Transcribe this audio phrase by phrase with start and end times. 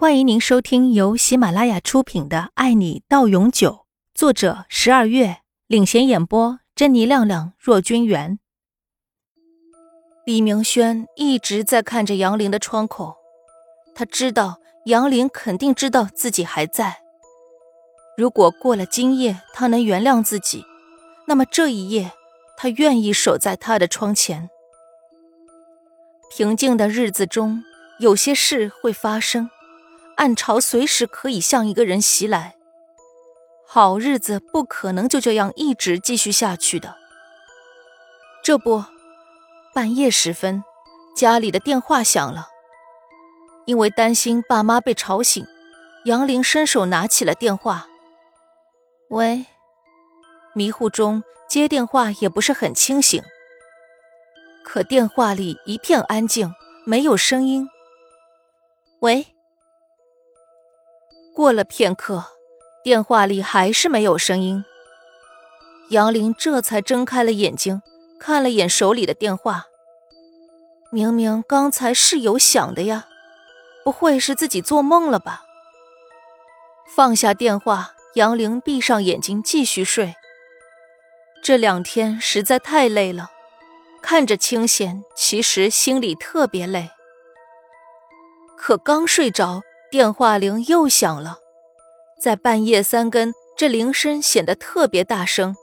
[0.00, 3.70] 欢迎您收听由喜马拉雅出品的《爱你到永久》，
[4.14, 8.38] 作者十二月领衔演播，珍妮、亮亮、若君元。
[10.24, 13.16] 李明轩一直在看着杨玲的窗口，
[13.94, 17.02] 他知道杨玲肯定知道自己还在。
[18.16, 20.64] 如果过了今夜，他能原谅自己，
[21.26, 22.12] 那么这一夜，
[22.56, 24.48] 他愿意守在他的窗前。
[26.34, 27.62] 平静的日子中，
[27.98, 29.50] 有些事会发生。
[30.20, 32.54] 暗潮随时可以向一个人袭来，
[33.66, 36.94] 好日子不可能就这样一直继续下去的。
[38.44, 38.84] 这不，
[39.72, 40.62] 半夜时分，
[41.16, 42.48] 家里的电话响了。
[43.64, 45.46] 因为担心爸妈被吵醒，
[46.04, 47.88] 杨玲伸手拿起了电话。
[49.08, 49.46] 喂，
[50.54, 53.22] 迷糊中接电话也不是很清醒，
[54.62, 56.52] 可电话里一片安静，
[56.84, 57.66] 没有声音。
[58.98, 59.26] 喂。
[61.34, 62.24] 过了片刻，
[62.82, 64.64] 电话里还是没有声音。
[65.90, 67.82] 杨林这才睁开了眼睛，
[68.18, 69.66] 看了眼手里的电话。
[70.90, 73.06] 明明刚才是有响的呀，
[73.84, 75.44] 不会是自己做梦了吧？
[76.94, 80.14] 放下电话，杨玲闭上眼睛继续睡。
[81.42, 83.30] 这两天实在太累了，
[84.02, 86.90] 看着清闲，其实心里特别累。
[88.56, 89.62] 可刚睡着。
[89.90, 91.40] 电话铃又响了，
[92.16, 95.56] 在半夜三更，这铃声显得特别大声。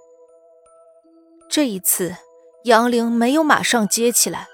[1.50, 2.14] 这一次，
[2.66, 4.50] 杨玲没有马上接起来，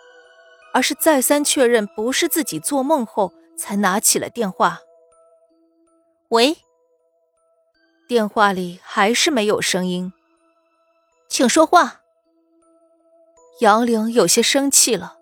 [0.74, 4.82] 而是再三确认不是自己做梦后，才拿起了电话。
[6.30, 6.58] 喂，
[8.08, 10.14] 电话里还是没有声音，
[11.28, 12.02] 请说话。
[13.62, 15.18] 杨玲有些生气了，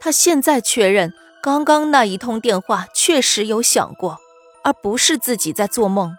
[0.00, 1.14] 她现在确认。
[1.40, 4.18] 刚刚那一通电话确实有响过，
[4.64, 6.16] 而不是自己在做梦。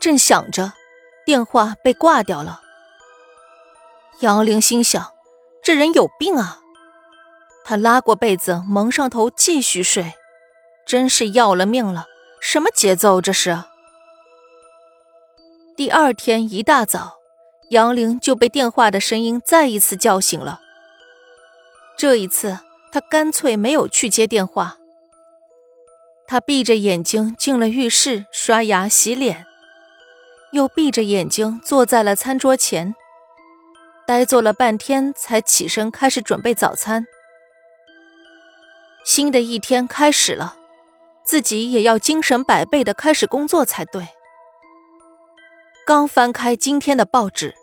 [0.00, 0.72] 正想着，
[1.24, 2.60] 电话被挂掉了。
[4.20, 5.12] 杨玲心想：
[5.62, 6.60] 这人有病啊！
[7.64, 10.14] 她拉过被子蒙上头继续睡，
[10.84, 12.06] 真是要了命了！
[12.40, 13.64] 什么节奏这是？
[15.76, 17.18] 第二天一大早，
[17.70, 20.60] 杨玲就被电话的声音再一次叫醒了。
[21.96, 22.58] 这一次。
[22.92, 24.78] 他干脆没有去接电话。
[26.26, 29.46] 他闭着眼睛进了浴室，刷牙洗脸，
[30.52, 32.94] 又闭着眼睛坐在了餐桌前，
[34.06, 37.06] 呆坐了半天，才起身开始准备早餐。
[39.04, 40.56] 新的一天开始了，
[41.24, 44.08] 自己也要精神百倍的开始工作才对。
[45.86, 47.54] 刚翻开今天的报纸，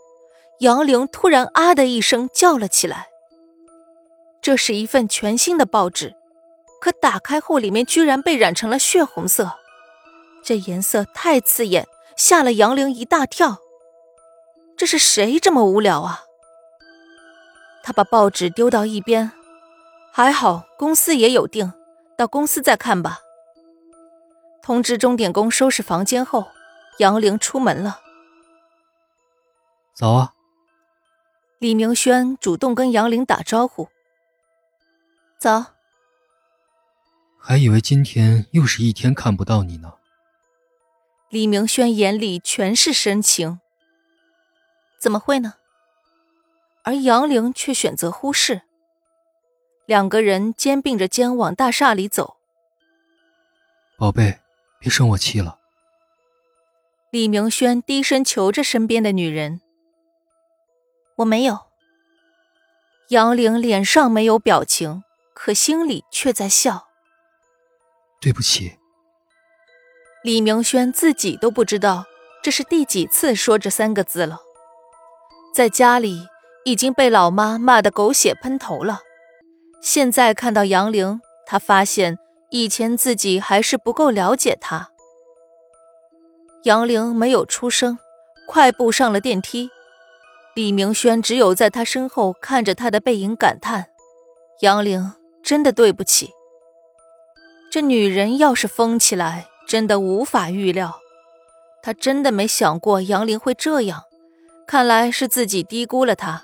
[0.60, 3.08] 杨玲突然啊的一声叫了起来。
[4.44, 6.18] 这是一份全新的报纸，
[6.82, 9.58] 可打开后，里面居然被染成了血红色，
[10.44, 11.88] 这颜色太刺眼，
[12.18, 13.60] 吓了杨玲一大跳。
[14.76, 16.26] 这是谁这么无聊啊？
[17.84, 19.32] 他把报纸丢到一边，
[20.12, 21.72] 还好公司也有定，
[22.18, 23.20] 到公司再看吧。
[24.62, 26.48] 通知钟点工收拾房间后，
[26.98, 28.02] 杨玲出门了。
[29.94, 30.34] 早啊！
[31.60, 33.88] 李明轩主动跟杨玲打招呼。
[35.44, 35.74] 早，
[37.38, 39.96] 还以为今天又是一天看不到你呢。
[41.28, 43.60] 李明轩眼里全是深情。
[44.98, 45.56] 怎么会呢？
[46.84, 48.62] 而杨玲却选择忽视。
[49.86, 52.38] 两个人肩并着肩往大厦里走。
[53.98, 54.40] 宝贝，
[54.80, 55.60] 别生我气了。
[57.10, 59.60] 李明轩低声求着身边的女人。
[61.18, 61.60] 我没有。
[63.10, 65.04] 杨玲脸上没有表情。
[65.46, 66.88] 可心里却在笑。
[68.22, 68.78] 对不起，
[70.24, 72.06] 李明轩自己都不知道
[72.42, 74.40] 这是第几次说这三个字了。
[75.54, 76.26] 在家里
[76.64, 79.02] 已经被老妈骂得狗血喷头了，
[79.82, 82.18] 现在看到杨玲，他发现
[82.50, 84.92] 以前自己还是不够了解她。
[86.64, 88.00] 杨玲没有出声，
[88.48, 89.70] 快步上了电梯。
[90.56, 93.88] 李明轩只有在他身后看着他的背影，感叹：
[94.62, 95.12] 杨玲。
[95.44, 96.32] 真的对不起，
[97.70, 101.02] 这女人要是疯起来，真的无法预料。
[101.82, 104.04] 他真的没想过杨林会这样，
[104.66, 106.44] 看来是自己低估了她。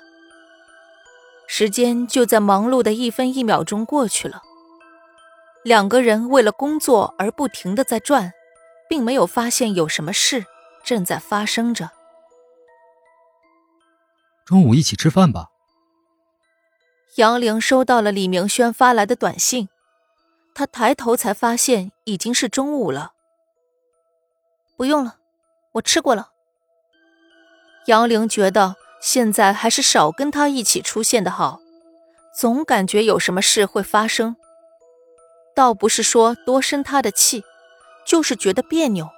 [1.46, 4.42] 时间就在忙碌的一分一秒钟过去了，
[5.64, 8.32] 两个人为了工作而不停的在转，
[8.88, 10.44] 并没有发现有什么事
[10.84, 11.90] 正在发生着。
[14.44, 15.49] 中午一起吃饭吧。
[17.16, 19.68] 杨玲收到了李明轩发来的短信，
[20.54, 23.12] 他抬头才发现已经是中午了。
[24.76, 25.16] 不用了，
[25.72, 26.30] 我吃过了。
[27.86, 31.60] 杨玲觉得现在还是少跟他一起出现的好，
[32.32, 34.36] 总感觉有什么事会发生。
[35.54, 37.42] 倒不是说多生他的气，
[38.06, 39.08] 就是觉得别扭。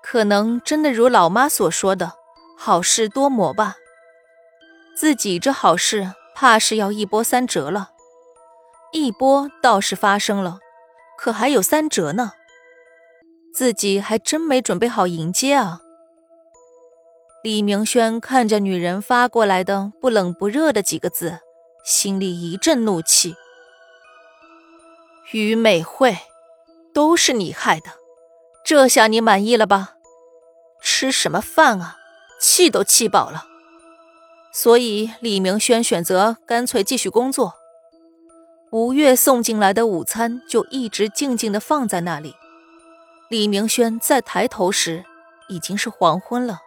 [0.00, 2.12] 可能真的如老妈所说的，
[2.56, 3.76] 好事多磨吧。
[4.96, 7.90] 自己这好事怕是要一波三折了。
[8.92, 10.60] 一波倒是发生了，
[11.18, 12.34] 可还有三折呢。
[13.52, 15.80] 自己还真没准备好迎接啊。
[17.42, 21.40] 李明轩看着女人发过来的不冷不热的几个字，
[21.84, 23.34] 心里一阵怒气。
[25.32, 26.18] 于美惠，
[26.94, 27.90] 都是你害的，
[28.64, 29.94] 这下你满意了吧？
[30.80, 31.96] 吃什么饭啊？
[32.40, 33.46] 气都气饱了。
[34.60, 37.54] 所以李明轩选择干脆继续工作。
[38.72, 42.34] 吴越送进来的午餐就一直静静的放在那里。
[43.30, 45.04] 李明轩再抬头时，
[45.48, 46.58] 已经是黄昏了。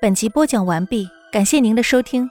[0.00, 2.30] 本集播讲完毕，感谢您的收听。